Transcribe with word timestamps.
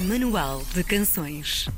Manual 0.00 0.62
de 0.72 0.84
Canções. 0.84 1.68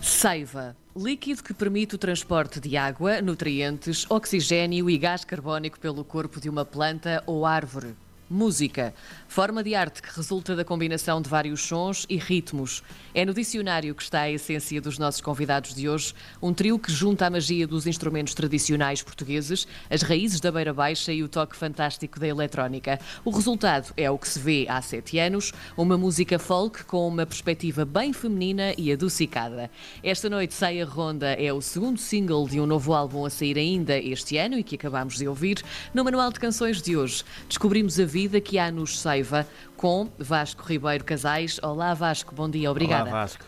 Seiva. 0.00 0.74
Líquido 0.96 1.42
que 1.42 1.52
permite 1.52 1.96
o 1.96 1.98
transporte 1.98 2.58
de 2.58 2.78
água, 2.78 3.20
nutrientes, 3.20 4.06
oxigênio 4.10 4.88
e 4.88 4.96
gás 4.96 5.22
carbónico 5.22 5.78
pelo 5.78 6.02
corpo 6.02 6.40
de 6.40 6.48
uma 6.48 6.64
planta 6.64 7.22
ou 7.26 7.44
árvore. 7.44 7.94
Música. 8.30 8.92
Forma 9.26 9.62
de 9.64 9.74
arte 9.74 10.02
que 10.02 10.14
resulta 10.14 10.54
da 10.54 10.62
combinação 10.62 11.22
de 11.22 11.30
vários 11.30 11.62
sons 11.62 12.04
e 12.10 12.18
ritmos. 12.18 12.82
É 13.14 13.24
no 13.24 13.32
dicionário 13.32 13.94
que 13.94 14.02
está 14.02 14.20
a 14.20 14.30
essência 14.30 14.82
dos 14.82 14.98
nossos 14.98 15.22
convidados 15.22 15.74
de 15.74 15.88
hoje, 15.88 16.12
um 16.42 16.52
trio 16.52 16.78
que 16.78 16.92
junta 16.92 17.24
a 17.24 17.30
magia 17.30 17.66
dos 17.66 17.86
instrumentos 17.86 18.34
tradicionais 18.34 19.02
portugueses, 19.02 19.66
as 19.88 20.02
raízes 20.02 20.40
da 20.40 20.52
beira 20.52 20.74
baixa 20.74 21.10
e 21.10 21.22
o 21.22 21.28
toque 21.28 21.56
fantástico 21.56 22.20
da 22.20 22.26
eletrónica. 22.28 23.00
O 23.24 23.30
resultado 23.30 23.94
é 23.96 24.10
o 24.10 24.18
que 24.18 24.28
se 24.28 24.38
vê 24.38 24.66
há 24.68 24.82
sete 24.82 25.18
anos, 25.18 25.54
uma 25.74 25.96
música 25.96 26.38
folk 26.38 26.84
com 26.84 27.08
uma 27.08 27.24
perspectiva 27.24 27.86
bem 27.86 28.12
feminina 28.12 28.74
e 28.76 28.92
adocicada. 28.92 29.70
Esta 30.02 30.28
noite 30.28 30.52
sai 30.52 30.82
a 30.82 30.84
Ronda 30.84 31.32
é 31.32 31.50
o 31.50 31.62
segundo 31.62 31.98
single 31.98 32.46
de 32.46 32.60
um 32.60 32.66
novo 32.66 32.92
álbum 32.92 33.24
a 33.24 33.30
sair 33.30 33.56
ainda 33.56 33.98
este 33.98 34.36
ano 34.36 34.58
e 34.58 34.62
que 34.62 34.74
acabamos 34.74 35.16
de 35.16 35.26
ouvir. 35.26 35.62
No 35.94 36.04
Manual 36.04 36.30
de 36.30 36.38
Canções 36.38 36.82
de 36.82 36.94
hoje, 36.94 37.24
descobrimos 37.48 37.98
a 37.98 38.04
vida 38.04 38.17
que 38.26 38.58
há 38.58 38.70
nos 38.70 38.98
Seiva 38.98 39.46
com 39.76 40.08
Vasco 40.18 40.64
Ribeiro 40.64 41.04
Casais. 41.04 41.60
Olá 41.62 41.94
Vasco, 41.94 42.34
bom 42.34 42.50
dia, 42.50 42.68
obrigada. 42.68 43.10
Olá 43.10 43.20
Vasco. 43.20 43.44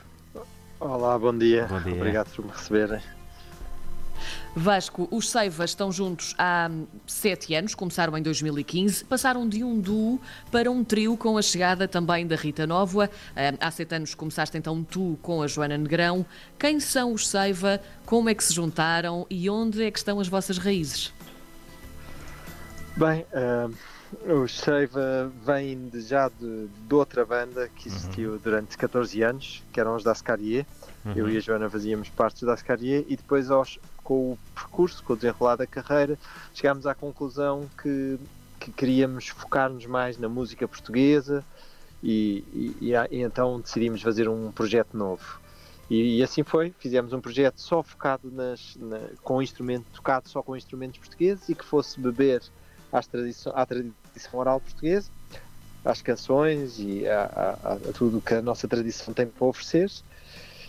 Olá, 0.78 1.18
bom 1.18 1.36
dia. 1.36 1.66
Bom 1.66 1.80
dia. 1.80 1.94
Obrigado 1.94 2.30
por 2.34 2.44
me 2.44 2.52
receberem. 2.52 3.00
Vasco, 4.54 5.08
os 5.10 5.28
Seivas 5.28 5.70
estão 5.70 5.90
juntos 5.90 6.34
há 6.38 6.70
sete 7.06 7.54
anos, 7.54 7.74
começaram 7.74 8.16
em 8.16 8.22
2015, 8.22 9.04
passaram 9.04 9.48
de 9.48 9.62
um 9.62 9.78
duo 9.80 10.20
para 10.50 10.70
um 10.70 10.82
trio 10.82 11.16
com 11.16 11.36
a 11.36 11.42
chegada 11.42 11.86
também 11.86 12.26
da 12.26 12.36
Rita 12.36 12.66
Nóvoa. 12.66 13.10
Ah, 13.34 13.54
Há 13.60 13.70
sete 13.70 13.94
anos 13.94 14.14
começaste 14.14 14.56
então 14.56 14.82
tu 14.84 15.18
com 15.22 15.42
a 15.42 15.46
Joana 15.46 15.78
Negrão. 15.78 16.24
Quem 16.58 16.80
são 16.80 17.12
os 17.12 17.28
Seiva? 17.28 17.80
Como 18.06 18.28
é 18.28 18.34
que 18.34 18.42
se 18.44 18.54
juntaram 18.54 19.26
e 19.30 19.48
onde 19.50 19.84
é 19.84 19.90
que 19.90 19.98
estão 19.98 20.20
as 20.20 20.28
vossas 20.28 20.58
raízes? 20.58 21.12
Bem, 22.96 23.24
ah, 23.32 23.68
os 24.26 24.58
Seiva 24.58 25.32
vêm 25.44 25.88
de- 25.88 26.00
já 26.00 26.28
de, 26.28 26.66
de 26.68 26.94
outra 26.94 27.24
banda 27.24 27.68
que 27.68 27.88
existiu 27.88 28.38
durante 28.38 28.76
14 28.76 29.22
anos, 29.22 29.62
que 29.72 29.78
eram 29.80 29.94
os 29.94 30.02
da 30.02 30.12
Ascarie. 30.12 30.66
Eu 31.16 31.28
e 31.28 31.36
a 31.36 31.40
Joana 31.40 31.70
fazíamos 31.70 32.08
parte 32.10 32.44
da 32.44 32.54
Ascarie 32.54 33.04
e 33.08 33.16
depois 33.16 33.50
aos, 33.50 33.78
com 34.02 34.32
o 34.32 34.38
percurso, 34.54 35.02
com 35.04 35.12
o 35.12 35.16
desenrolar 35.16 35.56
da 35.56 35.66
carreira, 35.66 36.18
chegámos 36.52 36.86
à 36.86 36.94
conclusão 36.94 37.68
que, 37.80 38.18
que 38.58 38.72
queríamos 38.72 39.28
focar-nos 39.28 39.86
mais 39.86 40.18
na 40.18 40.28
música 40.28 40.66
portuguesa 40.66 41.44
e, 42.02 42.44
e- 42.80 42.88
e 42.88 42.94
a- 42.96 43.06
e 43.10 43.20
então 43.22 43.60
decidimos 43.60 44.02
fazer 44.02 44.28
um 44.28 44.50
projeto 44.50 44.96
novo. 44.96 45.40
E, 45.88 46.18
e 46.18 46.22
assim 46.22 46.42
foi, 46.44 46.72
fizemos 46.78 47.12
um 47.12 47.20
projeto 47.20 47.60
só 47.60 47.82
focado 47.82 48.30
nas, 48.30 48.76
na- 48.76 49.10
com 49.22 49.40
instrumento, 49.42 49.86
tocado 49.92 50.28
só 50.28 50.42
com 50.42 50.56
instrumentos 50.56 50.98
portugueses 50.98 51.48
e 51.48 51.54
que 51.54 51.64
fosse 51.64 52.00
beber 52.00 52.42
às 52.92 53.06
tradição, 53.06 53.52
à 53.54 53.64
tradição 53.66 53.99
oral 54.32 54.60
portuguesa, 54.60 55.08
às 55.84 56.02
canções 56.02 56.78
e 56.78 57.06
a, 57.06 57.22
a- 57.64 57.72
a 57.74 57.92
tudo 57.92 58.18
o 58.18 58.20
que 58.20 58.34
a 58.34 58.42
nossa 58.42 58.66
tradição 58.68 59.12
tem 59.14 59.26
para 59.26 59.46
oferecer. 59.46 59.90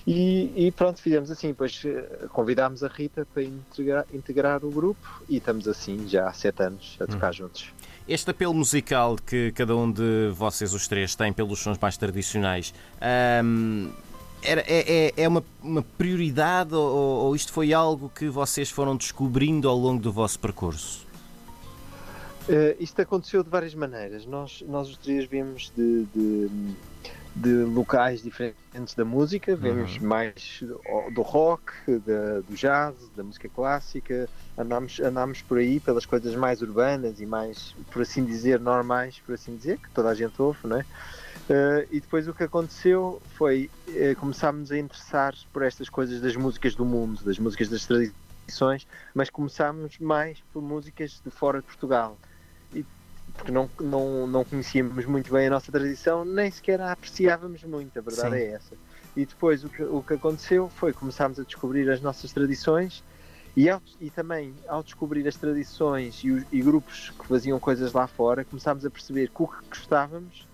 E, 0.07 0.51
e 0.67 0.71
pronto, 0.71 0.99
fizemos 0.99 1.29
assim, 1.29 1.49
depois 1.49 1.79
eh, 1.85 2.25
convidámos 2.29 2.83
a 2.83 2.87
Rita 2.87 3.23
para 3.31 3.43
integrar, 3.43 4.05
integrar 4.11 4.65
o 4.65 4.71
grupo 4.71 5.07
e 5.29 5.37
estamos 5.37 5.67
assim 5.67 6.07
já 6.07 6.27
há 6.27 6.33
sete 6.33 6.63
anos 6.63 6.97
a 6.99 7.05
tocar 7.05 7.31
juntos. 7.31 7.67
Este 8.07 8.31
apelo 8.31 8.51
musical 8.53 9.15
que 9.15 9.51
cada 9.51 9.75
um 9.75 9.91
de 9.91 10.31
vocês, 10.33 10.73
os 10.73 10.87
três, 10.87 11.13
tem 11.13 11.31
pelos 11.31 11.59
sons 11.59 11.77
mais 11.77 11.97
tradicionais, 11.97 12.73
era- 14.43 14.61
é, 14.61 15.11
é- 15.17 15.23
é 15.23 15.27
uma, 15.27 15.43
uma 15.61 15.83
prioridade 15.83 16.73
ou, 16.73 17.25
ou 17.25 17.35
isto 17.35 17.53
foi 17.53 17.71
algo 17.71 18.09
que 18.09 18.27
vocês 18.27 18.71
foram 18.71 18.95
descobrindo 18.97 19.69
ao 19.69 19.77
longo 19.77 20.01
do 20.01 20.11
vosso 20.11 20.39
percurso? 20.39 21.05
Eh, 22.51 22.75
isto 22.79 23.01
aconteceu 23.01 23.43
de 23.43 23.49
várias 23.49 23.73
maneiras. 23.73 24.25
Nós, 24.25 24.61
nós 24.67 24.89
os 24.89 24.97
três 24.97 25.25
vimos 25.25 25.71
de, 25.71 26.05
de, 26.07 26.49
de 27.33 27.63
locais 27.63 28.21
diferentes 28.21 28.93
da 28.95 29.05
música, 29.05 29.55
vemos 29.55 29.99
mais 29.99 30.59
do- 31.13 31.21
rock, 31.21 31.71
da- 32.01 32.41
do 32.41 32.53
jazz, 32.53 33.09
da 33.11 33.23
música 33.23 33.49
clássica, 33.49 34.29
andámos, 34.57 34.99
andámos 34.99 35.41
por 35.41 35.59
aí 35.59 35.79
pelas 35.79 36.05
coisas 36.05 36.35
mais 36.35 36.61
urbanas 36.61 37.21
e 37.21 37.25
mais, 37.25 37.73
por 37.89 38.01
assim 38.01 38.25
dizer, 38.25 38.59
normais, 38.59 39.21
por 39.21 39.33
assim 39.35 39.55
dizer, 39.55 39.79
que 39.79 39.89
toda 39.93 40.09
a 40.09 40.15
gente 40.15 40.41
ouve, 40.41 40.59
não 40.65 40.77
é? 40.77 40.85
Eh, 41.49 41.87
e 41.91 42.01
depois 42.01 42.27
o 42.27 42.33
que 42.33 42.43
aconteceu 42.43 43.21
foi 43.27 43.71
eh, 43.87 44.15
começámos 44.15 44.71
a 44.71 44.77
interessar 44.77 45.33
por 45.53 45.63
estas 45.63 45.89
coisas 45.89 46.21
das 46.21 46.35
músicas 46.35 46.75
do 46.75 46.85
mundo, 46.85 47.23
das 47.23 47.39
músicas 47.39 47.69
das 47.69 47.85
tradições, 47.85 48.85
mas 49.15 49.29
começámos 49.29 49.97
mais 49.99 50.41
por 50.51 50.61
músicas 50.61 51.21
de 51.23 51.31
fora 51.31 51.59
de 51.59 51.65
Portugal. 51.65 52.19
Porque 53.33 53.51
não, 53.51 53.69
não, 53.79 54.27
não 54.27 54.43
conhecíamos 54.43 55.05
muito 55.05 55.31
bem 55.33 55.47
a 55.47 55.51
nossa 55.51 55.71
tradição, 55.71 56.23
nem 56.23 56.51
sequer 56.51 56.79
a 56.81 56.91
apreciávamos 56.91 57.63
muito, 57.63 57.97
a 57.97 58.01
verdade 58.01 58.35
Sim. 58.35 58.41
é 58.41 58.51
essa. 58.51 58.75
E 59.15 59.25
depois 59.25 59.63
o 59.63 59.69
que, 59.69 59.83
o 59.83 60.03
que 60.03 60.13
aconteceu 60.13 60.69
foi 60.69 60.93
começámos 60.93 61.39
a 61.39 61.43
descobrir 61.43 61.89
as 61.89 62.01
nossas 62.01 62.31
tradições 62.31 63.03
e, 63.55 63.69
ao- 63.69 63.81
e 63.99 64.09
também 64.11 64.55
ao 64.67 64.83
descobrir 64.83 65.27
as 65.27 65.35
tradições 65.35 66.23
e, 66.23 66.31
os- 66.31 66.45
e 66.51 66.61
grupos 66.61 67.11
que 67.19 67.27
faziam 67.27 67.59
coisas 67.59 67.91
lá 67.93 68.07
fora, 68.07 68.45
começámos 68.45 68.85
a 68.85 68.89
perceber 68.91 69.29
que 69.29 69.41
o 69.41 69.47
que 69.47 69.57
gostávamos 69.69 70.47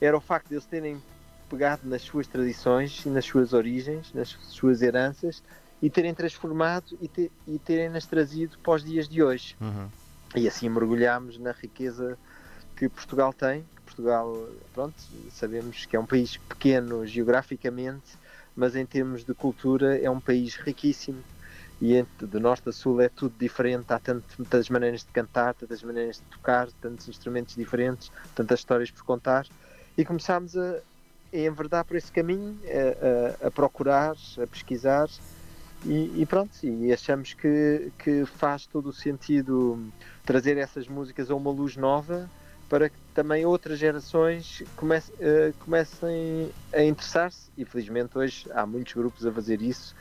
era 0.00 0.16
o 0.16 0.20
facto 0.20 0.48
de 0.48 0.54
eles 0.54 0.66
terem 0.66 1.02
pegado 1.48 1.88
nas 1.88 2.02
suas 2.02 2.28
tradições 2.28 3.04
e 3.04 3.10
nas 3.10 3.24
suas 3.24 3.52
origens, 3.52 4.12
nas 4.12 4.28
suas 4.28 4.82
heranças 4.82 5.42
e 5.82 5.90
terem 5.90 6.14
transformado 6.14 6.86
e, 7.00 7.30
e 7.46 7.58
terem-nas 7.58 8.06
trazido 8.06 8.56
para 8.62 8.74
os 8.74 8.84
dias 8.84 9.08
de 9.08 9.22
hoje. 9.22 9.56
E 10.36 10.46
assim 10.46 10.68
mergulhámos 10.68 11.38
na 11.38 11.52
riqueza 11.52 12.18
que 12.76 12.88
Portugal 12.90 13.32
tem. 13.34 13.70
Portugal, 13.84 14.48
pronto, 14.72 15.02
sabemos 15.30 15.86
que 15.86 15.96
é 15.96 16.00
um 16.00 16.06
país 16.06 16.38
pequeno 16.48 17.06
geograficamente, 17.06 18.18
mas 18.54 18.76
em 18.76 18.86
termos 18.86 19.24
de 19.24 19.34
cultura 19.34 19.98
é 19.98 20.10
um 20.10 20.20
país 20.20 20.56
riquíssimo. 20.56 21.26
E 21.80 22.02
de 22.22 22.40
norte 22.40 22.68
a 22.70 22.72
sul 22.72 23.00
é 23.00 23.08
tudo 23.08 23.36
diferente, 23.38 23.92
há 23.92 24.00
tantas 24.00 24.68
maneiras 24.70 25.02
de 25.04 25.10
cantar, 25.12 25.54
tantas 25.54 25.82
maneiras 25.82 26.16
de 26.18 26.24
tocar, 26.30 26.72
tantos 26.80 27.08
instrumentos 27.08 27.54
diferentes, 27.56 28.10
tantas 28.34 28.60
histórias 28.60 28.90
por 28.92 29.04
contar. 29.04 29.46
E 29.96 30.04
começámos 30.04 30.56
a, 30.56 30.78
a 30.78 30.82
enverdar 31.38 31.84
por 31.86 31.96
esse 31.96 32.12
caminho, 32.12 32.60
a, 33.40 33.46
a- 33.46 33.48
a 33.48 33.50
procurar, 33.52 34.14
a 34.42 34.46
pesquisar, 34.48 35.08
e, 35.82 36.20
e 36.22 36.26
pronto, 36.26 36.52
e 36.62 36.92
achamos 36.92 37.34
que, 37.34 37.92
que 37.98 38.26
faz 38.26 38.66
todo 38.66 38.88
o 38.88 38.92
sentido 38.92 39.92
trazer 40.24 40.56
essas 40.58 40.86
músicas 40.88 41.30
a 41.30 41.34
uma 41.34 41.50
luz 41.50 41.76
nova 41.76 42.30
para 42.68 42.88
que 42.90 42.98
também 43.12 43.44
outras 43.46 43.78
gerações 43.78 44.62
comece- 44.76 45.12
eh, 45.18 45.52
comecem 45.58 46.54
a 46.72 46.82
interessar-se 46.82 47.50
e 47.56 47.64
felizmente 47.64 48.16
hoje 48.16 48.44
há 48.52 48.66
muitos 48.66 48.94
grupos 48.94 49.26
a 49.26 49.32
fazer 49.32 49.60
isso 49.62 49.94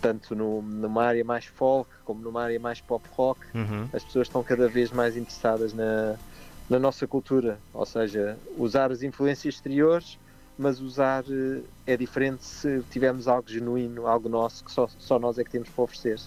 tanto 0.00 0.34
no- 0.34 0.62
numa 0.62 1.04
área 1.04 1.24
mais 1.24 1.46
folk 1.46 1.90
como 2.04 2.22
numa 2.22 2.42
área 2.42 2.60
mais 2.60 2.80
pop 2.80 3.08
rock 3.12 3.46
Uhum. 3.54 3.88
as 3.92 4.04
pessoas 4.04 4.26
estão 4.28 4.42
cada 4.44 4.68
vez 4.68 4.90
mais 4.92 5.16
interessadas 5.16 5.72
na, 5.74 6.20
na 6.68 6.78
nossa 6.78 7.06
cultura 7.06 7.62
ou 7.72 7.86
seja, 7.86 8.40
usar 8.56 8.90
as 8.92 9.02
influências 9.02 9.54
exteriores 9.56 10.18
mas 10.58 10.80
usar 10.80 11.24
eh, 11.28 11.60
é 11.86 11.96
diferente 11.96 12.44
se 12.44 12.82
tivermos 12.90 13.26
algo 13.26 13.48
genuíno, 13.48 14.06
algo 14.06 14.28
nosso 14.28 14.64
que 14.64 14.72
só, 14.72 14.88
só 14.98 15.18
nós 15.18 15.38
é 15.38 15.44
que 15.44 15.50
temos 15.50 15.68
para 15.68 15.84
oferecer 15.84 16.20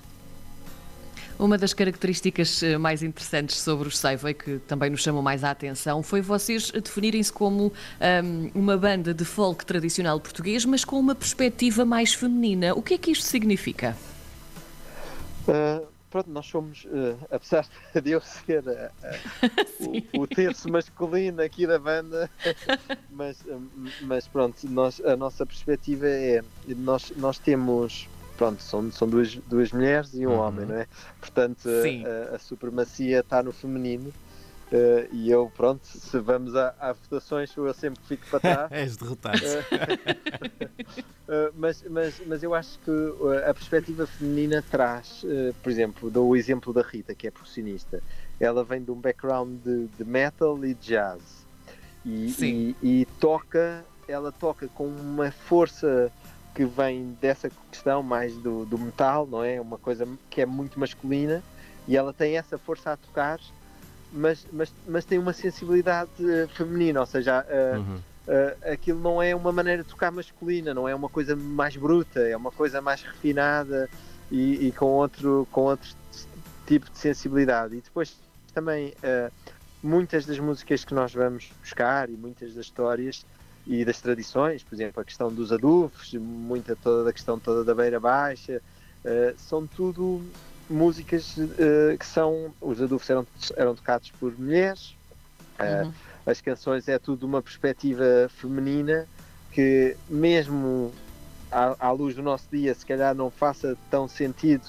Uma 1.40 1.58
das 1.58 1.74
características 1.74 2.62
eh, 2.62 2.78
mais 2.78 3.02
interessantes 3.02 3.60
sobre 3.60 3.88
os 3.88 3.98
Seiva 3.98 4.32
e 4.32 4.34
que 4.34 4.60
também 4.60 4.90
nos 4.90 5.02
chamam 5.02 5.22
mais 5.22 5.44
a 5.44 5.52
atenção 5.52 6.04
foi 6.04 6.20
vocês 6.20 6.72
definirem-se 6.72 7.32
como 7.32 7.72
ahm, 8.02 8.50
uma 8.54 8.78
banda 8.78 9.14
de 9.14 9.24
folk 9.24 9.66
tradicional 9.66 10.20
português, 10.20 10.66
mas 10.66 10.84
com 10.84 11.00
uma 11.00 11.16
perspectiva 11.16 11.85
mais 11.85 12.14
feminina. 12.14 12.73
O 12.73 12.82
que 12.82 12.96
é 12.96 12.97
que 12.97 13.12
isto 13.12 13.23
significa? 13.23 13.96
Uh, 15.47 15.86
pronto, 16.09 16.30
nós 16.30 16.46
somos, 16.46 16.86
uh, 16.86 17.18
apesar 17.32 17.68
de 18.02 18.12
eu 18.12 18.22
ser 18.22 18.64
uh, 18.66 18.92
uh, 19.82 20.08
o, 20.16 20.22
o 20.24 20.28
terço 20.28 20.70
masculino 20.72 21.42
aqui 21.42 21.66
da 21.68 21.78
banda, 21.80 22.30
mas, 23.09 23.44
mas 24.02 24.28
pronto, 24.28 24.68
nós, 24.70 25.02
a 25.06 25.16
nossa 25.16 25.46
perspectiva 25.46 26.08
é, 26.08 26.44
nós, 26.68 27.12
nós 27.18 27.38
temos, 27.40 28.08
pronto, 28.38 28.62
são, 28.62 28.92
são 28.92 29.08
duas, 29.08 29.36
duas 29.36 29.72
mulheres 29.72 30.14
e 30.14 30.26
um 30.26 30.32
Uhum. 30.32 30.40
homem, 30.40 30.66
não 30.66 30.76
é? 30.76 30.88
Portanto, 31.20 31.68
a, 32.32 32.36
a 32.36 32.40
supremacia 32.40 33.20
está 33.20 33.42
no 33.44 33.52
feminino. 33.52 34.14
Uh, 34.72 35.08
e 35.11 35.29
eu, 35.29 35.52
pronto, 35.55 35.85
se 35.85 36.19
vamos 36.19 36.55
a, 36.55 36.73
a 36.79 36.93
votações, 36.93 37.55
eu 37.55 37.73
sempre 37.73 38.02
fico 38.03 38.25
para 38.29 38.40
trás. 38.40 38.72
És 38.73 38.97
derrotado. 38.97 39.40
Uh, 41.28 41.53
mas, 41.55 41.84
mas, 41.90 42.22
mas 42.25 42.43
eu 42.43 42.53
acho 42.53 42.79
que 42.79 42.91
uh, 42.91 43.49
a 43.49 43.53
perspectiva 43.53 44.05
feminina 44.08 44.64
traz, 44.69 45.23
uh, 45.23 45.53
por 45.61 45.72
exemplo, 45.72 46.09
dou 46.09 46.29
o 46.29 46.35
exemplo 46.35 46.73
da 46.73 46.81
Rita, 46.81 47.14
que 47.16 47.28
é 47.28 47.31
percussionista. 47.31 48.02
Ela 48.40 48.64
vem 48.64 48.84
de 48.84 48.91
um 48.91 48.96
background 48.96 49.59
de, 49.64 49.87
de 49.87 50.03
metal 50.03 50.64
e 50.64 50.73
de 50.73 50.87
jazz. 50.87 51.46
e, 52.05 52.29
Sim. 52.29 52.75
e, 52.81 53.02
e 53.02 53.05
toca, 53.20 53.84
ela 54.08 54.31
toca 54.31 54.67
com 54.67 54.87
uma 54.87 55.31
força 55.31 56.11
que 56.58 56.66
vem 56.66 57.16
dessa 57.22 57.52
questão 57.70 58.02
mais 58.02 58.35
do, 58.37 58.66
do 58.66 58.79
metal, 58.79 59.28
não 59.28 59.43
é? 59.43 59.61
Uma 59.61 59.78
coisa 59.78 60.08
que 60.28 60.41
é 60.41 60.46
muito 60.46 60.79
masculina 60.79 61.43
e 61.87 61.96
ela 61.96 62.11
tem 62.11 62.35
essa 62.35 62.58
força 62.58 62.93
a 62.93 62.97
tocar, 62.97 63.40
mas, 64.12 64.48
mas, 64.52 64.74
mas 64.88 65.06
tem 65.06 65.18
uma 65.20 65.34
sensibilidade 65.34 66.12
eh, 66.20 66.48
feminina, 66.48 67.00
ou 67.00 67.06
seja, 67.06 67.46
eh, 67.50 67.78
Uhum. 67.78 68.00
eh, 68.28 68.58
aquilo 68.74 69.00
não 69.00 69.22
é 69.22 69.36
uma 69.36 69.52
maneira 69.52 69.84
de 69.84 69.90
tocar 69.90 70.12
masculina, 70.12 70.74
não 70.74 70.88
é 70.88 70.96
uma 70.96 71.09
coisa 71.09 71.36
mais 71.36 71.76
bruta, 71.76 72.20
é 72.22 72.36
uma 72.36 72.52
coisa 72.52 72.82
mais 72.82 73.02
refinada 73.02 73.90
e, 74.32 74.68
e 74.68 74.72
com, 74.72 74.86
outro, 74.86 75.48
com 75.52 75.62
outro 75.62 75.90
tipo 76.66 76.90
de 76.92 76.98
sensibilidade. 76.98 77.76
E 77.76 77.82
depois 77.82 78.18
também 78.54 78.94
muitas 79.82 80.26
das 80.26 80.40
músicas 80.40 80.84
que 80.84 80.94
nós 80.94 81.14
vamos 81.14 81.52
buscar 81.62 82.09
e 82.09 82.18
muitas 82.18 82.54
das 82.54 82.66
histórias 82.66 83.26
e 83.66 83.86
das 83.86 84.02
tradições, 84.02 84.64
por 84.64 84.76
exemplo, 84.76 85.02
a 85.02 85.06
questão 85.06 85.34
dos 85.34 85.52
adufos, 85.52 86.14
muita 86.14 86.76
toda 86.76 87.09
a 87.09 87.14
questão 87.14 87.40
toda 87.40 87.64
da 87.64 87.76
beira 87.76 88.00
baixa, 88.00 88.62
são 89.38 89.68
tudo 89.68 90.22
músicas 90.69 91.35
eh, 91.37 91.96
que 91.97 92.05
são 92.05 92.53
os 92.61 92.81
adufos 92.81 93.09
eram, 93.09 93.28
eram 93.55 93.75
tocados 93.75 94.11
por 94.11 94.37
mulheres, 94.37 94.96
eh, 95.59 95.84
Uhum. 95.84 95.93
as 96.25 96.41
canções 96.41 96.87
é 96.87 96.99
tudo 96.99 97.25
uma 97.25 97.41
perspectiva 97.41 98.03
feminina 98.29 99.08
que 99.52 99.96
mesmo 100.09 100.93
à, 101.52 101.87
à 101.87 101.91
luz 101.91 102.16
do 102.16 102.22
nosso 102.22 102.46
dia 102.52 102.73
se 102.73 102.85
calhar 102.85 103.16
não 103.16 103.31
faça 103.31 103.78
tão 103.90 104.08
sentido 104.08 104.67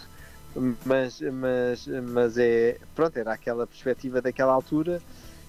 mas, 0.85 1.21
mas, 1.21 1.87
mas 1.87 2.39
é 2.39 2.79
pronto, 2.95 3.17
era 3.19 3.33
aquela 3.33 3.67
perspectiva 3.67 4.21
daquela 4.23 4.53
altura 4.53 5.01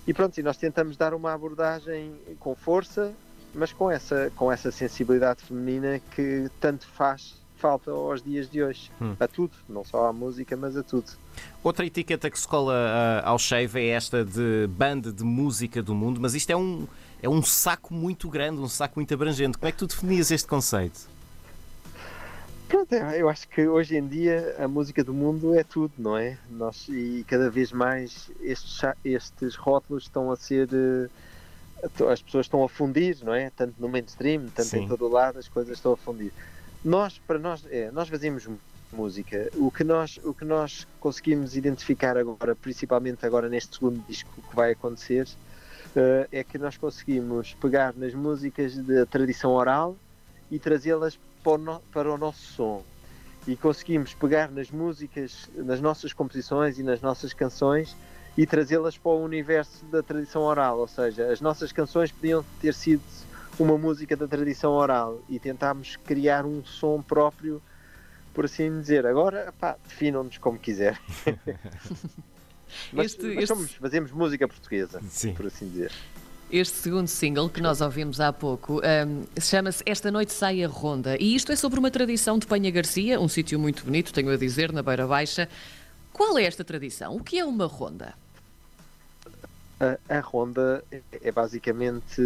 e 0.05 0.13
pronto, 0.13 0.37
e 0.37 0.43
nós 0.43 0.57
tentamos 0.57 0.97
dar 0.97 1.13
uma 1.13 1.33
abordagem 1.33 2.13
com 2.39 2.55
força 2.55 3.13
mas 3.53 3.71
com 3.73 3.89
essa, 3.89 4.31
com 4.35 4.51
essa 4.51 4.71
sensibilidade 4.71 5.41
feminina 5.43 5.99
que 6.11 6.49
tanto 6.59 6.87
faz 6.87 7.35
falta 7.59 7.91
aos 7.91 8.21
dias 8.23 8.49
de 8.49 8.63
hoje 8.63 8.91
Hum. 9.01 9.15
a 9.19 9.27
tudo, 9.27 9.51
não 9.67 9.83
só 9.83 10.07
à 10.07 10.13
música 10.13 10.55
mas 10.57 10.75
a 10.77 10.83
tudo 10.83 11.05
Outra 11.63 11.85
etiqueta 11.85 12.29
que 12.29 12.39
se 12.39 12.47
cola 12.47 12.73
ah, 12.73 13.29
ao 13.29 13.37
Shave 13.37 13.79
é 13.79 13.89
esta 13.89 14.23
de 14.25 14.67
banda 14.69 15.11
de 15.11 15.23
música 15.23 15.81
do 15.83 15.93
mundo, 15.93 16.19
mas 16.21 16.33
isto 16.33 16.49
é 16.49 16.55
um, 16.55 16.87
é 17.21 17.27
um 17.29 17.41
saco 17.43 17.93
muito 17.93 18.29
grande, 18.29 18.59
um 18.61 18.67
saco 18.67 18.97
muito 18.97 19.13
abrangente. 19.13 19.57
Como 19.57 19.67
é 19.67 19.71
que 19.71 19.77
tu 19.77 19.87
definias 19.87 20.31
este 20.31 20.47
conceito? 20.47 21.07
Eu 23.17 23.27
acho 23.29 23.47
que 23.49 23.67
hoje 23.67 23.97
em 23.97 24.07
dia 24.07 24.55
a 24.59 24.67
música 24.67 25.03
do 25.03 25.13
mundo 25.13 25.55
é 25.55 25.63
tudo, 25.63 25.91
não 25.97 26.15
é? 26.15 26.37
Nós, 26.51 26.87
e 26.87 27.25
cada 27.27 27.49
vez 27.49 27.71
mais 27.71 28.29
estes, 28.41 28.79
estes 29.03 29.55
rótulos 29.55 30.03
estão 30.03 30.31
a 30.31 30.35
ser. 30.35 30.69
eh, 30.71 31.09
As 32.11 32.21
pessoas 32.21 32.45
estão 32.45 32.63
a 32.63 32.69
fundir, 32.69 33.17
não 33.23 33.33
é? 33.33 33.49
Tanto 33.49 33.73
no 33.79 33.89
mainstream, 33.89 34.45
tanto 34.53 34.67
Sim. 34.69 34.83
em 34.83 34.87
todo 34.87 35.05
o 35.05 35.09
lado, 35.09 35.39
as 35.39 35.47
coisas 35.47 35.77
estão 35.77 35.93
a 35.93 35.97
fundir. 35.97 36.31
Nós, 36.83 37.19
para 37.19 37.37
nós, 37.37 37.65
é, 37.69 37.91
nós 37.91 38.07
fazemos 38.07 38.47
música. 38.91 39.49
O 39.55 39.69
que, 39.71 39.83
nós, 39.83 40.19
o 40.23 40.33
que 40.33 40.45
nós 40.45 40.87
conseguimos 40.99 41.55
identificar 41.55 42.17
agora, 42.17 42.55
principalmente 42.55 43.25
agora 43.25 43.49
neste 43.49 43.75
segundo 43.75 44.03
disco 44.07 44.29
que 44.49 44.55
vai 44.55 44.71
acontecer, 44.71 45.27
eh, 45.95 46.27
é 46.31 46.43
que 46.43 46.57
nós 46.57 46.77
conseguimos 46.77 47.53
pegar 47.55 47.93
nas 47.95 48.13
músicas 48.13 48.75
da 48.77 49.05
tradição 49.05 49.51
oral 49.51 49.95
e 50.49 50.59
trazê-las 50.59 51.19
para, 51.43 51.79
para 51.91 52.11
o 52.11 52.17
nosso 52.17 52.41
som. 52.53 52.83
E 53.47 53.55
conseguimos 53.55 54.13
pegar 54.13 54.51
nas 54.51 54.69
músicas, 54.69 55.49
nas 55.55 55.81
nossas 55.81 56.13
composições 56.13 56.77
e 56.77 56.83
nas 56.83 57.01
nossas 57.01 57.33
canções 57.33 57.95
e 58.37 58.45
trazê-las 58.45 58.97
para 58.97 59.11
o 59.11 59.23
universo 59.23 59.85
da 59.85 60.03
tradição 60.03 60.43
oral. 60.43 60.79
Ou 60.79 60.87
seja, 60.87 61.31
as 61.31 61.41
nossas 61.41 61.71
canções 61.71 62.11
podiam 62.11 62.45
ter 62.61 62.73
sido 62.73 63.01
uma 63.59 63.77
música 63.77 64.15
da 64.15 64.27
tradição 64.27 64.71
oral 64.71 65.21
e 65.29 65.37
tentámos 65.39 65.95
criar 65.97 66.45
um 66.45 66.63
som 66.63 67.01
próprio, 67.01 67.61
por 68.33 68.45
assim 68.45 68.79
dizer. 68.79 69.05
Agora, 69.05 69.53
pá, 69.59 69.75
definam-nos 69.87 70.37
como 70.37 70.57
quiser. 70.57 70.99
mas, 72.93 73.07
Este- 73.07 73.23
mas 73.25 73.35
este- 73.35 73.47
somos- 73.47 73.73
fazemos 73.73 74.11
música 74.11 74.47
portuguesa, 74.47 75.01
Sim. 75.09 75.33
por 75.33 75.45
assim 75.47 75.67
dizer. 75.67 75.91
Este 76.51 76.77
segundo 76.77 77.07
single 77.07 77.47
que 77.47 77.61
nós 77.61 77.79
ouvimos 77.79 78.19
há 78.19 78.33
pouco 78.33 78.81
ahm, 78.83 79.23
chama-se 79.39 79.83
Esta 79.85 80.09
Noite 80.09 80.33
Sai 80.33 80.63
a 80.63 80.67
Ronda 80.67 81.15
e 81.19 81.35
isto 81.35 81.51
é 81.51 81.55
sobre 81.55 81.77
uma 81.79 81.91
tradição 81.91 82.39
de 82.39 82.47
Penha 82.47 82.71
Garcia, 82.71 83.19
um 83.19 83.27
sítio 83.27 83.59
muito 83.59 83.83
bonito, 83.85 84.11
tenho 84.11 84.31
a 84.31 84.37
dizer, 84.37 84.71
na 84.71 84.81
Beira 84.81 85.05
Baixa. 85.05 85.47
Qual 86.11 86.37
é 86.39 86.43
esta 86.45 86.63
tradição? 86.63 87.15
O 87.15 87.23
que 87.23 87.37
é 87.37 87.45
uma 87.45 87.67
ronda? 87.67 88.15
A, 90.09 90.19
Ronda 90.19 90.85
é, 90.91 91.01
é 91.29 91.31
basicamente 91.31 92.21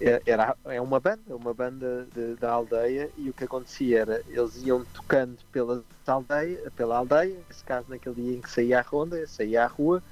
é, 0.00 0.22
era, 0.24 0.56
é 0.64 0.80
uma 0.80 0.98
banda, 0.98 1.36
uma 1.36 1.52
banda 1.52 2.06
de- 2.12 2.36
da 2.36 2.50
aldeia 2.52 3.12
e 3.16 3.28
o 3.28 3.34
que 3.34 3.44
acontecia 3.44 4.00
era 4.00 4.22
eles 4.26 4.56
iam 4.62 4.84
tocando 4.86 5.44
pela 5.52 5.84
aldeia, 6.06 6.70
pela 6.72 6.96
aldeia, 6.96 7.44
nesse 7.48 7.62
caso 7.64 7.90
naquele 7.90 8.14
dia 8.16 8.36
em 8.36 8.40
que 8.40 8.50
saía 8.50 8.78
a 8.78 8.82
ronda, 8.82 9.26
saía 9.26 9.64
à 9.64 9.66
rua 9.66 10.02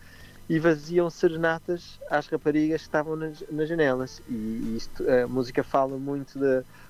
e 0.49 0.59
vaziam 0.59 1.11
serenatas 1.11 1.99
às 2.11 2.27
raparigas 2.29 2.83
que 2.83 2.87
estavam 2.89 3.17
nas, 3.17 3.43
nas 3.51 3.69
janelas. 3.69 4.21
E 4.27 4.77
isto, 4.77 5.05
a 5.11 5.29
música 5.29 5.63
fala 5.65 5.99
muito 5.99 6.39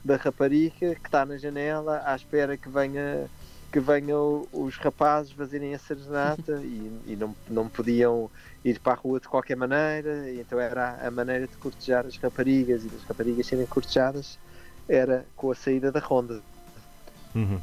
da 0.05 0.17
rapariga 0.17 0.95
que 0.97 1.09
está 1.09 1.27
na 1.27 1.37
janela 1.39 2.03
à 2.05 2.15
espera 2.17 2.57
que 2.59 2.69
venha 2.69 3.31
que 3.71 3.81
venham 3.81 4.47
os 4.53 4.77
rapazes 4.77 5.33
fazerem 5.33 5.75
a 5.75 5.79
serenata 5.79 6.61
e, 6.65 6.91
e 7.07 7.17
não, 7.17 7.35
não 7.49 7.69
podiam 7.69 8.31
ir 8.65 8.79
para 8.81 8.95
a 8.95 8.97
rua 8.97 9.21
de 9.21 9.29
qualquer 9.29 9.57
maneira, 9.57 10.31
e 10.31 10.41
então 10.41 10.59
era 10.59 11.07
a 11.07 11.11
maneira 11.11 11.47
de 11.47 11.57
cortejar 11.57 12.07
as 12.07 12.17
raparigas 12.17 12.85
e 12.85 12.89
das 12.89 13.03
raparigas 13.05 13.47
serem 13.47 13.67
cortejadas 13.67 14.39
era 14.89 15.27
com 15.37 15.51
a 15.51 15.55
saída 15.55 15.93
da 15.93 16.01
ronda. 16.01 16.41
Uhum. 17.35 17.61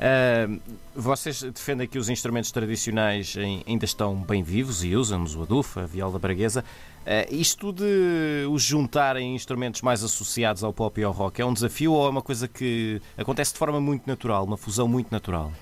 Ah, 0.00 0.48
vocês 0.94 1.42
defendem 1.42 1.86
que 1.86 1.98
os 1.98 2.08
instrumentos 2.08 2.50
tradicionais 2.50 3.34
ai- 3.36 3.62
ainda 3.66 3.84
estão 3.84 4.16
bem 4.16 4.42
vivos 4.42 4.82
e 4.82 4.96
usam-nos 4.96 5.34
o 5.36 5.42
adufa, 5.42 5.82
a 5.82 5.86
viola 5.86 6.18
braguesa. 6.18 6.64
Ah, 7.06 7.26
isto 7.30 7.72
de 7.72 8.46
os 8.50 8.62
juntarem 8.62 9.34
instrumentos 9.34 9.82
mais 9.82 10.02
associados 10.02 10.64
ao 10.64 10.72
pop 10.72 10.98
e 11.00 11.04
ao 11.04 11.12
rock 11.12 11.40
é 11.40 11.44
um 11.44 11.52
desafio 11.52 11.92
ou 11.92 12.06
é 12.06 12.10
uma 12.10 12.22
coisa 12.22 12.48
que 12.48 13.00
acontece 13.16 13.52
de 13.52 13.58
forma 13.58 13.80
muito 13.80 14.06
natural, 14.06 14.44
uma 14.44 14.56
fusão 14.56 14.88
muito 14.88 15.10
natural? 15.12 15.52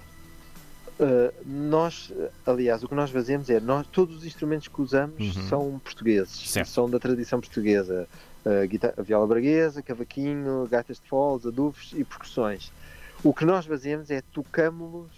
Uh, 1.00 1.32
nós, 1.46 2.10
uh, 2.10 2.28
aliás, 2.44 2.82
o 2.82 2.88
que 2.88 2.94
nós 2.94 3.08
fazemos 3.10 3.48
é 3.48 3.60
nós, 3.60 3.86
todos 3.86 4.16
os 4.16 4.24
instrumentos 4.26 4.66
que 4.66 4.82
usamos 4.82 5.36
Uhum. 5.36 5.48
são 5.48 5.80
portugueses, 5.82 6.50
Certo. 6.50 6.68
são 6.70 6.90
da 6.90 6.98
tradição 6.98 7.40
portuguesa. 7.40 8.08
Uh, 8.44 8.66
guita- 8.66 8.94
a 8.96 9.02
viola 9.02 9.24
braguesa, 9.26 9.80
cavaquinho, 9.80 10.66
gaitas 10.68 10.98
de 10.98 11.08
foles, 11.08 11.46
adufos 11.46 11.92
e 11.96 12.02
percussões. 12.02 12.72
O 13.22 13.34
que 13.34 13.44
nós 13.44 13.66
fazemos 13.66 14.10
é 14.10 14.20
tocamos-los 14.32 15.10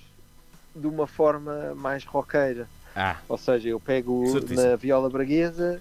de 0.74 0.86
uma 0.86 1.06
forma 1.06 1.74
mais 1.74 2.04
roqueira. 2.04 2.68
Ah, 2.94 3.18
Ou 3.28 3.36
seja, 3.38 3.68
eu 3.68 3.78
pego 3.78 4.26
Certíssimo. 4.32 4.62
na 4.68 4.76
viola 4.76 5.08
braguesa 5.08 5.80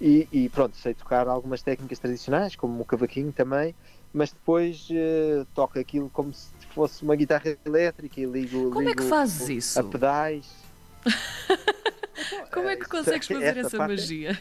e, 0.00 0.26
e 0.32 0.48
pronto, 0.48 0.76
sei 0.76 0.94
tocar 0.94 1.28
algumas 1.28 1.62
técnicas 1.62 1.98
tradicionais, 1.98 2.56
como 2.56 2.80
o 2.80 2.84
cavaquinho 2.84 3.32
também, 3.32 3.74
mas 4.12 4.32
depois 4.32 4.88
eh, 4.90 5.44
toco 5.54 5.78
aquilo 5.78 6.08
como 6.10 6.32
se 6.32 6.48
fosse 6.74 7.02
uma 7.02 7.14
guitarra 7.14 7.56
elétrica 7.64 8.20
e 8.20 8.24
ligo, 8.24 8.70
Como 8.70 8.88
é 8.88 8.94
que 8.94 9.00
ligo 9.02 9.08
fazes 9.08 9.48
isso? 9.48 9.78
a 9.80 9.84
pedais. 9.84 10.46
Como 12.52 12.68
é 12.68 12.74
que 12.76 12.82
Isso- 12.82 12.90
consegues 12.90 13.28
fazer 13.28 13.44
essa 13.56 13.60
essa 13.60 13.76
parte 13.76 13.92
é- 13.92 13.96
magia? 13.96 14.40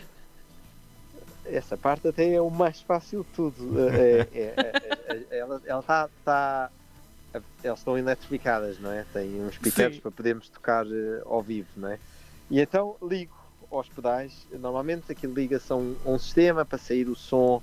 Essa 1.46 1.78
parte 1.78 2.08
até 2.08 2.34
é 2.34 2.42
o 2.42 2.50
mais 2.50 2.82
fácil 2.82 3.24
de 3.24 3.30
tudo. 3.36 3.80
É- 3.94 4.28
é- 4.34 4.54
é- 4.58 5.26
é- 5.32 5.38
ela 5.40 5.62
ela 5.66 5.84
tá, 5.84 6.10
tá- 6.26 6.70
elas 7.64 7.80
estão 7.80 7.98
eletrificadas, 7.98 8.80
não 8.80 8.92
é? 8.92 9.06
Tem 9.14 9.42
uns 9.42 9.56
Sim. 9.56 10.00
para 10.00 10.12
podermos 10.12 10.50
tocar 10.50 10.86
eh, 10.86 11.22
ao 11.26 11.42
vivo, 11.42 11.68
não 11.76 11.90
é? 11.90 12.00
E 12.50 12.60
então 12.60 12.96
ligo 13.02 13.36
aos 13.72 13.90
pedais. 13.90 14.46
Normalmente 14.52 15.12
aquilo 15.12 15.34
liga-se 15.34 15.72
a 15.72 15.76
um, 15.76 15.96
um 16.06 16.18
sistema 16.18 16.66
para 16.66 16.78
sair 16.78 17.08
o 17.10 17.16
som, 17.16 17.62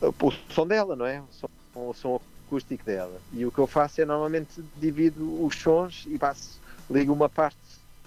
o 0.00 0.30
som 0.52 0.66
dela, 0.66 0.94
não 0.94 1.06
é? 1.06 1.20
O 1.20 1.32
som, 1.32 1.48
o 1.74 1.94
som 1.94 2.20
acústico 2.46 2.84
dela. 2.84 3.20
E 3.32 3.44
o 3.44 3.52
que 3.52 3.58
eu 3.58 3.66
faço 3.66 4.00
é 4.00 4.04
normalmente 4.04 4.62
divido 4.76 5.44
os 5.44 5.54
sons 5.56 6.04
e 6.06 6.18
passo, 6.18 6.60
ligo 6.90 7.12
uma 7.12 7.28
parte 7.28 7.58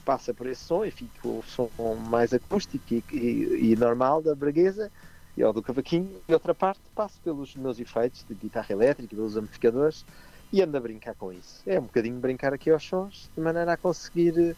passa 0.04 0.34
por 0.34 0.48
esse 0.48 0.64
som 0.64 0.84
e 0.84 0.90
fica 0.90 1.28
o 1.28 1.44
som 1.46 1.70
mais 2.10 2.34
acústico 2.34 2.84
e, 2.92 3.04
e- 3.14 3.72
e 3.72 3.76
normal 3.76 4.20
da 4.22 4.34
braguesa 4.34 4.92
e 5.38 5.44
ou 5.44 5.54
do 5.54 5.62
cavaquinho 5.62 6.10
e 6.28 6.34
outra 6.34 6.56
parte 6.56 6.82
passo 6.96 7.22
pelos 7.24 7.56
meus 7.56 7.80
efeitos 7.80 8.26
de 8.28 8.34
guitarra 8.34 8.72
elétrica, 8.72 9.16
pelos 9.16 9.38
amplificadores 9.38 10.04
e 10.52 10.62
ando 10.62 10.78
a 10.78 10.80
brincar 10.80 11.16
com 11.16 11.32
isso. 11.32 11.62
É 11.66 11.80
um 11.80 11.84
bocadinho 11.84 12.20
brincar 12.20 12.54
aqui 12.54 12.70
aos 12.70 12.84
sons 12.84 13.30
de 13.36 13.42
maneira 13.42 13.74
a 13.74 13.78
conseguir 13.78 14.38
eh, 14.38 14.56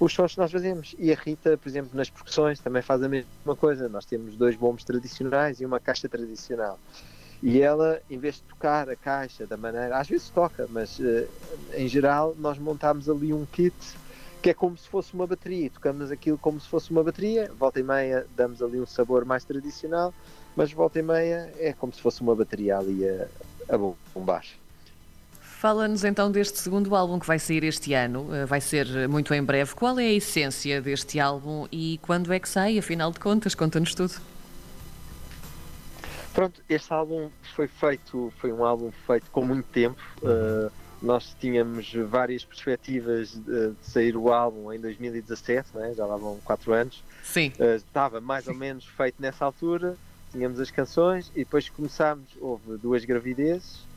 os 0.00 0.12
sons 0.12 0.34
que 0.34 0.38
nós 0.38 0.50
fazemos. 0.50 0.94
E 0.98 1.12
a 1.12 1.14
Rita, 1.14 1.58
por 1.58 1.68
exemplo, 1.68 1.96
nas 1.96 2.08
percussões 2.08 2.60
também 2.60 2.82
faz 2.82 3.02
a 3.02 3.08
mesma 3.08 3.56
coisa. 3.56 3.88
Nós 3.88 4.06
temos 4.06 4.36
dois 4.36 4.56
bombos 4.56 4.84
tradicionais 4.84 5.60
e 5.60 5.66
uma 5.66 5.78
caixa 5.78 6.08
tradicional. 6.08 6.78
E 7.42 7.60
ela, 7.60 8.00
em 8.08 8.18
vez 8.18 8.36
de 8.36 8.42
tocar 8.42 8.88
a 8.88 8.96
caixa 8.96 9.46
da 9.46 9.56
maneira, 9.56 9.98
às 9.98 10.08
vezes 10.08 10.30
toca, 10.30 10.66
mas 10.70 10.98
eh, 10.98 11.28
em 11.74 11.88
geral 11.88 12.34
nós 12.38 12.58
montamos 12.58 13.08
ali 13.08 13.34
um 13.34 13.44
kit 13.44 13.74
que 14.40 14.50
é 14.50 14.54
como 14.54 14.76
se 14.76 14.86
fosse 14.88 15.14
uma 15.14 15.26
bateria, 15.26 15.70
tocamos 15.70 16.10
aquilo 16.10 16.36
como 16.36 16.60
se 16.60 16.68
fosse 16.68 16.90
uma 16.90 17.02
bateria, 17.02 17.50
volta 17.58 17.80
e 17.80 17.82
meia 17.82 18.26
damos 18.36 18.62
ali 18.62 18.78
um 18.78 18.84
sabor 18.84 19.24
mais 19.24 19.42
tradicional, 19.42 20.12
mas 20.54 20.70
volta 20.70 20.98
e 20.98 21.02
meia 21.02 21.50
é 21.58 21.72
como 21.72 21.90
se 21.94 22.02
fosse 22.02 22.20
uma 22.20 22.36
bateria 22.36 22.76
ali 22.76 23.08
a, 23.08 23.26
a 23.70 23.78
bombar. 24.14 24.44
Fala-nos 25.64 26.04
então 26.04 26.30
deste 26.30 26.58
segundo 26.58 26.94
álbum 26.94 27.18
que 27.18 27.26
vai 27.26 27.38
sair 27.38 27.64
este 27.64 27.94
ano, 27.94 28.28
eh, 28.34 28.44
vai 28.44 28.60
ser 28.60 29.08
muito 29.08 29.32
em 29.32 29.42
breve. 29.42 29.74
Qual 29.74 29.98
é 29.98 30.02
a 30.02 30.12
essência 30.12 30.78
deste 30.82 31.18
álbum 31.18 31.66
e 31.72 31.98
quando 32.02 32.30
é 32.34 32.38
que 32.38 32.46
sai, 32.46 32.78
afinal 32.78 33.10
de 33.10 33.18
contas? 33.18 33.54
Conta-nos 33.54 33.94
tudo. 33.94 34.12
Pronto, 36.34 36.60
este 36.68 36.92
álbum 36.92 37.30
foi 37.56 37.66
feito, 37.66 38.30
foi 38.36 38.52
um 38.52 38.62
álbum 38.62 38.92
feito 39.06 39.30
com 39.30 39.42
muito 39.42 39.64
tempo. 39.68 39.98
Uh, 40.22 40.70
nós 41.00 41.34
tínhamos 41.40 41.90
várias 42.10 42.44
perspectivas 42.44 43.30
de, 43.30 43.70
de, 43.70 43.74
sair 43.80 44.18
o 44.18 44.30
álbum 44.30 44.70
em 44.70 44.78
2017, 44.78 45.70
né? 45.74 45.94
já 45.96 46.04
lá 46.04 46.18
vão 46.18 46.38
4 46.44 46.74
anos. 46.74 47.02
Sim. 47.22 47.54
Uh, 47.58 47.76
estava 47.76 48.20
mais 48.20 48.46
ou 48.48 48.54
menos 48.54 48.84
feito 48.84 49.14
nessa 49.18 49.46
altura, 49.46 49.96
tínhamos 50.30 50.60
as 50.60 50.70
canções 50.70 51.32
e 51.34 51.38
depois 51.38 51.70
começámos, 51.70 52.28
houve 52.38 52.76
duas 52.76 53.02
gravidezes, 53.06 53.93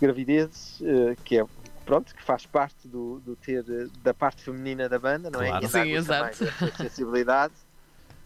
gravidezes 0.00 0.80
uh, 0.80 1.16
que 1.24 1.38
é 1.38 1.44
pronto, 1.84 2.14
que 2.14 2.22
faz 2.22 2.44
parte 2.44 2.86
do, 2.86 3.18
do, 3.20 3.34
ter 3.34 3.64
da 4.02 4.12
parte 4.12 4.42
feminina 4.42 4.88
da 4.88 4.98
banda, 4.98 5.30
não 5.30 5.40
é? 5.40 5.48
claro. 5.48 5.64
é? 5.64 5.68
Sim, 5.68 5.92
exato. 5.92 6.36
sensibilidade. 6.76 7.54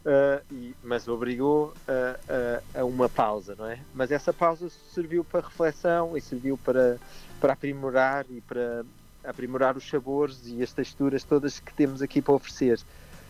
Uh, 0.04 0.42
e, 0.52 0.74
mas 0.82 1.06
obrigou 1.06 1.72
a, 1.86 2.74
a, 2.76 2.80
a, 2.80 2.84
uma 2.84 3.08
pausa, 3.08 3.54
não 3.56 3.66
é? 3.66 3.78
Mas 3.94 4.10
essa 4.10 4.32
pausa 4.32 4.68
serviu 4.92 5.22
para 5.22 5.46
reflexão 5.46 6.16
e 6.16 6.20
serviu 6.20 6.58
para, 6.58 6.98
para 7.40 7.52
aprimorar 7.52 8.26
e 8.28 8.40
para 8.40 8.84
aprimorar 9.22 9.76
os 9.76 9.88
sabores 9.88 10.40
e 10.46 10.60
as 10.60 10.72
texturas 10.72 11.22
todas 11.22 11.60
que 11.60 11.72
temos 11.72 12.02
aqui 12.02 12.20
para 12.20 12.34
oferecer. 12.34 12.80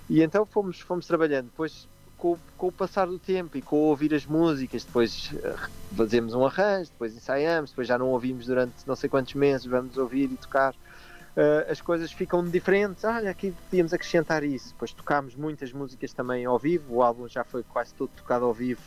E 0.09 0.23
então 0.23 0.47
fomos, 0.47 0.81
fomos 0.81 1.07
trabalhando. 1.07 1.47
Depois, 1.47 1.87
com, 2.23 2.39
com 2.57 2.69
o 2.69 2.73
passar 2.73 3.09
do 3.09 3.19
tempo 3.19 3.59
e 3.59 3.61
com 3.61 3.75
ouvir 3.75 4.15
as 4.15 4.25
músicas, 4.25 4.85
depois 4.85 5.33
uh, 5.33 5.69
fazemos 5.97 6.35
um 6.35 6.47
arranjo, 6.47 6.89
depois 6.93 7.17
ensaiamos, 7.17 7.71
depois 7.71 7.89
já 7.89 7.99
não 7.99 8.11
ouvimos 8.11 8.47
durante 8.47 8.75
não 8.87 8.95
sei 8.95 9.11
quantos 9.11 9.35
meses, 9.35 9.67
vamos 9.67 9.99
ouvir 9.99 10.31
e 10.31 10.37
tocar 10.37 10.73
uh, 10.73 11.69
as 11.69 11.81
coisas 11.81 12.13
ficam 12.13 12.45
diferentes. 12.45 13.03
Olha, 13.03 13.29
aqui 13.29 13.53
podíamos 13.69 13.93
acrescentar 13.93 14.45
isso. 14.45 14.69
Depois 14.69 14.93
tocámos 14.93 15.35
muitas 15.35 15.73
músicas 15.73 16.13
também 16.13 16.45
ao 16.45 16.61
vivo, 16.61 16.95
o 16.95 17.03
álbum 17.03 17.27
já 17.27 17.43
foi 17.43 17.65
quase 17.65 17.93
todo 17.95 18.11
tocado 18.17 18.45
ao 18.45 18.55
vivo, 18.55 18.83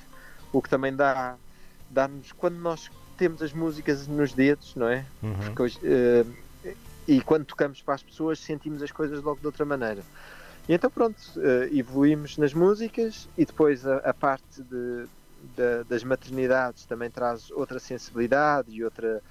o 0.53 0.61
que 0.61 0.69
também 0.69 0.95
dá, 0.95 1.35
dá-nos, 1.89 2.31
quando 2.31 2.55
nós 2.55 2.89
temos 3.17 3.41
as 3.41 3.51
músicas 3.51 4.07
nos 4.07 4.31
dedos, 4.31 4.73
não 4.77 4.87
é? 4.87 5.05
Uhum. 5.21 5.53
Hoje, 5.59 5.77
uh, 5.83 6.73
e 7.05 7.19
quando 7.19 7.43
tocamos 7.43 7.81
para 7.81 7.95
as 7.95 8.01
pessoas 8.01 8.39
sentimos 8.39 8.81
as 8.81 8.93
coisas 8.93 9.21
logo 9.21 9.41
de 9.41 9.45
outra 9.45 9.65
maneira. 9.65 10.03
E 10.67 10.73
então 10.73 10.89
pronto, 10.89 11.19
uh, 11.37 11.77
evoluímos 11.77 12.37
nas 12.37 12.53
músicas 12.53 13.27
e 13.37 13.45
depois 13.45 13.85
a, 13.85 13.97
a 13.97 14.13
parte 14.13 14.63
de, 14.63 15.05
de, 15.55 15.83
das 15.87 16.03
maternidades 16.03 16.85
também 16.85 17.09
traz 17.09 17.51
outra 17.51 17.79
sensibilidade 17.79 18.71
e 18.71 18.83
outra 18.83 19.21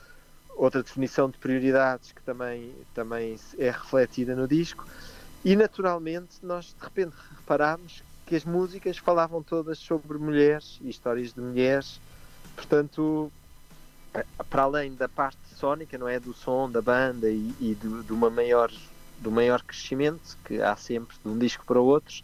outra 0.57 0.83
definição 0.83 1.29
de 1.29 1.37
prioridades 1.38 2.12
que 2.12 2.23
também, 2.23 2.73
também 2.95 3.37
é 3.59 3.71
refletida 3.71 4.35
no 4.35 4.47
disco. 4.47 4.87
E 5.45 5.55
naturalmente 5.57 6.37
nós 6.43 6.75
de 6.79 6.85
repente 6.85 7.14
reparámos 7.37 8.03
que 8.26 8.35
as 8.35 8.45
músicas 8.45 8.97
falavam 8.97 9.43
todas 9.43 9.79
sobre 9.79 10.17
mulheres 10.17 10.79
e 10.83 10.88
histórias 10.88 11.33
de 11.33 11.41
mulheres, 11.41 12.00
portanto, 12.57 13.31
para 14.49 14.62
além 14.62 14.95
da 14.95 15.09
parte 15.09 15.38
sónica, 15.55 15.99
não 15.99 16.09
é? 16.09 16.19
Do 16.19 16.33
som 16.33 16.71
da 16.71 16.81
banda 16.81 17.29
e, 17.29 17.55
e 17.61 17.75
do, 17.75 18.03
de 18.03 18.12
uma 18.12 18.31
maior, 18.31 18.73
do 19.21 19.30
maior 19.30 19.62
crescimento 19.62 20.37
que 20.44 20.61
há 20.61 20.76
sempre 20.76 21.16
de 21.23 21.28
um 21.28 21.38
disco 21.38 21.64
para 21.64 21.80
o 21.80 21.85
outro, 21.85 22.23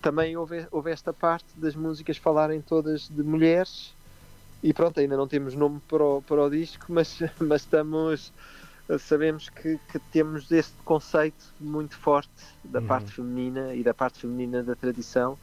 também 0.00 0.36
houve, 0.36 0.66
houve 0.70 0.90
esta 0.90 1.12
parte 1.12 1.46
das 1.56 1.74
músicas 1.74 2.16
falarem 2.16 2.60
todas 2.60 3.08
de 3.08 3.22
mulheres 3.22 3.92
e 4.62 4.72
pronto, 4.72 4.98
ainda 4.98 5.16
não 5.16 5.28
temos 5.28 5.54
nome 5.54 5.80
para 5.88 6.02
o, 6.02 6.22
para 6.22 6.42
o 6.42 6.50
disco, 6.50 6.86
mas, 6.88 7.18
mas 7.38 7.62
estamos 7.62 8.32
sabemos 8.98 9.50
que, 9.50 9.78
que 9.92 9.98
temos 9.98 10.50
este 10.50 10.72
conceito 10.84 11.52
muito 11.60 11.96
forte 11.96 12.30
da 12.64 12.78
uhum. 12.78 12.86
parte 12.86 13.12
feminina 13.12 13.74
e 13.74 13.82
da 13.82 13.92
parte 13.92 14.20
feminina 14.20 14.62
da 14.62 14.74
tradição 14.74 15.36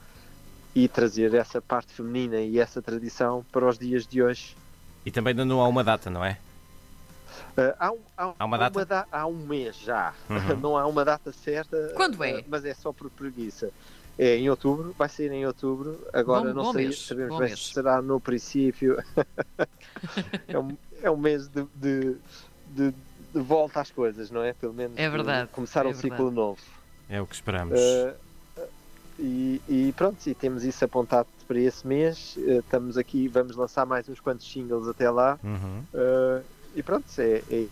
e 0.73 0.87
trazer 0.87 1.33
essa 1.35 1.61
parte 1.61 1.93
feminina 1.93 2.39
e 2.41 2.57
essa 2.57 2.81
tradição 2.81 3.45
para 3.51 3.67
os 3.67 3.77
dias 3.77 4.07
de 4.07 4.23
hoje. 4.23 4.55
E 5.05 5.11
também 5.11 5.35
dando 5.35 5.59
a 5.59 5.67
uma 5.67 5.83
data, 5.83 6.09
não 6.09 6.25
é? 6.25 6.39
Uh, 7.57 7.75
há, 7.79 7.91
um, 7.91 7.99
há, 8.17 8.33
há, 8.39 8.45
uma 8.45 8.57
data? 8.57 8.79
Uma 8.79 8.85
da, 8.85 9.07
há 9.11 9.27
um 9.27 9.37
mês 9.37 9.77
já. 9.77 10.13
Uhum. 10.29 10.57
Não 10.61 10.77
há 10.77 10.85
uma 10.85 11.05
data 11.05 11.31
certa. 11.31 11.93
Quando 11.95 12.23
é? 12.23 12.39
Uh, 12.39 12.45
mas 12.47 12.65
é 12.65 12.73
só 12.73 12.91
por 12.91 13.09
preguiça. 13.09 13.71
É 14.17 14.37
em 14.37 14.49
outubro, 14.49 14.95
vai 14.97 15.09
sair 15.09 15.31
em 15.31 15.45
outubro. 15.45 15.99
Agora 16.13 16.53
bom, 16.53 16.63
não 16.63 16.71
sei, 16.71 16.85
mês, 16.85 17.05
sabemos 17.05 17.37
bem 17.37 17.53
se 17.53 17.73
será 17.73 18.01
no 18.01 18.17
princípio. 18.17 18.97
é, 20.47 20.57
um, 20.57 20.77
é 21.01 21.11
um 21.11 21.17
mês 21.17 21.49
de, 21.49 21.65
de, 21.75 22.15
de, 22.69 22.93
de, 23.33 23.41
volta 23.41 23.81
às 23.81 23.91
coisas, 23.91 24.31
não 24.31 24.41
é? 24.41 24.53
Pelo 24.53 24.73
menos 24.73 24.97
é 24.97 25.09
verdade, 25.09 25.49
começar 25.51 25.85
é 25.85 25.89
um 25.89 25.91
verdade. 25.91 26.15
ciclo 26.15 26.31
novo. 26.31 26.61
É 27.09 27.21
o 27.21 27.27
que 27.27 27.35
esperamos. 27.35 27.77
Uh, 27.77 28.15
e, 29.19 29.61
e, 29.67 29.93
pronto, 29.95 30.17
e 30.27 30.33
temos 30.33 30.63
isso 30.63 30.83
apontado 30.83 31.27
para 31.45 31.59
esse 31.59 31.85
mês. 31.85 32.35
Uh, 32.37 32.59
estamos 32.59 32.97
aqui, 32.97 33.27
vamos 33.27 33.57
lançar 33.57 33.85
mais 33.85 34.07
uns 34.07 34.21
quantos 34.21 34.49
singles 34.49 34.87
até 34.87 35.09
lá. 35.09 35.37
Uhum. 35.43 35.83
Uh, 35.93 36.43
e 36.75 36.83
pronto, 36.83 37.05
é, 37.17 37.43
é 37.49 37.67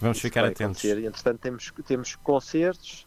Vamos 0.00 0.20
ficar 0.20 0.44
atentos. 0.44 0.84
Acontecer. 0.84 1.04
Entretanto, 1.04 1.38
temos, 1.40 1.72
temos 1.86 2.16
concertos 2.16 3.06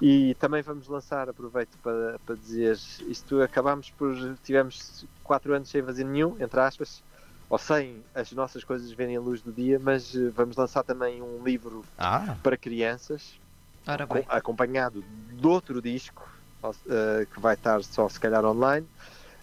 e 0.00 0.34
também 0.34 0.60
vamos 0.60 0.88
lançar, 0.88 1.28
aproveito 1.28 1.78
para, 1.82 2.18
para 2.26 2.34
dizer, 2.34 2.78
isto 3.08 3.40
acabámos 3.40 3.90
por, 3.90 4.14
tivemos 4.42 5.06
4 5.22 5.54
anos 5.54 5.68
sem 5.68 5.82
fazer 5.82 6.04
nenhum, 6.04 6.36
entre 6.40 6.60
aspas, 6.60 7.02
ou 7.48 7.58
sem 7.58 8.02
as 8.14 8.32
nossas 8.32 8.64
coisas 8.64 8.90
verem 8.92 9.16
a 9.16 9.20
luz 9.20 9.40
do 9.40 9.52
dia, 9.52 9.78
mas 9.78 10.14
eh, 10.14 10.30
vamos 10.34 10.56
lançar 10.56 10.82
também 10.82 11.22
um 11.22 11.42
livro 11.44 11.84
ah. 11.96 12.36
para 12.42 12.56
crianças, 12.56 13.38
acompanhado 14.28 15.04
de 15.32 15.46
outro 15.46 15.80
disco, 15.80 16.28
uh, 16.64 16.74
que 17.32 17.40
vai 17.40 17.54
estar 17.54 17.82
só 17.84 18.08
se 18.08 18.18
calhar 18.18 18.44
online, 18.44 18.86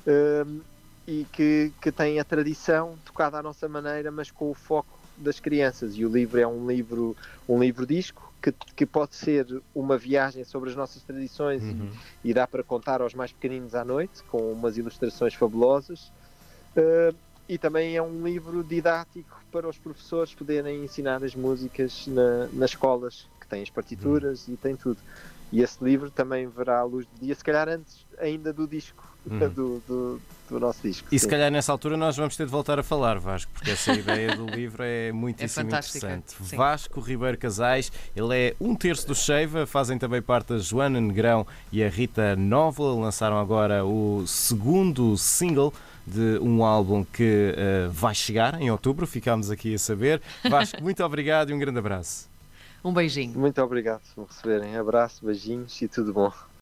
uh, 0.06 0.62
e 1.08 1.26
que, 1.32 1.72
que 1.82 1.92
tem 1.92 2.20
a 2.20 2.24
tradição 2.24 2.96
tocada 3.06 3.38
à 3.38 3.44
nossa 3.44 3.68
maneira, 3.68 4.12
mas 4.12 4.32
com 4.32 4.50
o 4.50 4.54
foco 4.54 5.00
das 5.18 5.40
crianças. 5.40 5.96
E 5.96 6.06
o 6.06 6.10
livro 6.10 6.40
é 6.40 6.48
um 6.48 6.68
livro, 6.68 7.16
um 7.48 7.60
livro 7.60 7.86
disco 7.86 8.34
que, 8.42 8.54
que 8.76 8.86
pode 8.86 9.16
ser 9.16 9.46
uma 9.74 9.98
viagem 9.98 10.44
sobre 10.44 10.70
as 10.70 10.76
nossas 10.76 11.02
tradições 11.04 11.64
uhum. 11.64 11.90
e, 12.24 12.32
e, 12.32 12.34
dá 12.34 12.46
para 12.46 12.64
contar 12.64 13.02
aos 13.02 13.14
mais 13.14 13.32
pequeninos 13.32 13.76
à 13.76 13.86
noite, 13.86 14.24
com 14.24 14.52
umas 14.52 14.78
ilustrações 14.78 15.34
fabulosas. 15.34 16.12
Uh, 16.76 17.16
e 17.48 17.58
também 17.58 17.96
é 17.96 18.02
um 18.02 18.26
livro 18.26 18.64
didático 18.64 19.44
para 19.52 19.68
os 19.68 19.78
professores 19.78 20.34
poderem 20.34 20.84
ensinar 20.84 21.24
as 21.24 21.36
músicas 21.36 22.08
na, 22.08 22.48
nas 22.54 22.72
escolas, 22.72 23.28
que 23.40 23.48
têm 23.48 23.62
as 23.62 23.70
partituras 23.70 24.48
uhum. 24.48 24.54
e 24.54 24.58
tem 24.58 24.76
tudo. 24.76 24.98
E 25.52 25.62
esse 25.62 25.84
livro 25.84 26.10
também 26.10 26.48
verá 26.48 26.80
a 26.80 26.84
luz 26.84 27.06
do 27.06 27.20
dia, 27.20 27.36
se 27.36 27.44
calhar 27.44 27.70
antes 27.70 28.06
ainda 28.18 28.52
do 28.52 28.68
disco, 28.68 29.06
uhum. 29.26 29.50
do, 29.50 29.84
do, 29.88 30.22
do, 30.54 30.60
nosso 30.60 30.82
disco. 30.82 31.08
E 31.12 31.20
sim. 31.20 31.26
se 31.26 31.30
calhar 31.30 31.52
nessa 31.52 31.72
altura 31.72 31.98
nós 31.98 32.16
vamos 32.16 32.36
ter 32.36 32.46
de 32.46 32.52
voltar 32.52 32.80
a 32.80 32.84
falar, 32.84 33.20
Vasco, 33.20 33.52
porque 33.54 33.72
essa 33.72 33.94
ideia 33.94 34.36
do 34.36 34.46
livro 34.46 34.84
é 34.84 35.12
muitíssimo 35.12 35.66
é 35.66 35.68
interessante. 35.68 36.36
Sim. 36.44 36.56
Vasco 36.56 37.00
Ribeiro 37.00 37.38
Casais, 37.38 37.92
ele 38.16 38.36
é 38.36 38.56
um 38.60 38.76
terço 38.76 39.08
do 39.08 39.16
Cheiva, 39.16 39.66
fazem 39.66 39.98
também 39.98 40.22
parte 40.22 40.54
a 40.54 40.58
Joana 40.58 41.00
Negrão 41.00 41.46
e 41.72 41.84
a 41.84 41.90
Rita 41.90 42.36
Nova, 42.36 42.84
lançaram 42.84 43.38
agora 43.38 43.86
o 43.86 44.26
segundo 44.28 45.18
single 45.18 45.74
de 46.06 46.38
um 46.40 46.64
álbum 46.64 47.04
que 47.04 47.56
uh, 47.56 47.90
vai 47.92 48.14
chegar 48.14 48.62
em 48.62 48.70
outubro, 48.70 49.08
ficámos 49.08 49.50
aqui 49.50 49.74
a 49.74 49.80
saber. 49.80 50.22
Vasco, 50.50 50.82
muito 50.84 51.04
obrigado 51.04 51.50
e 51.50 51.54
um 51.54 51.60
grande 51.60 51.80
abraço. 51.80 52.30
Um 52.84 52.94
beijinho. 52.94 53.40
Muito 53.40 53.62
obrigado 53.62 54.02
por 54.14 54.22
me 54.22 54.28
receberem. 54.28 54.76
Abraço, 54.76 55.26
beijinhos 55.26 55.82
e 55.82 55.88
tudo 55.88 56.12
bom. 56.14 56.34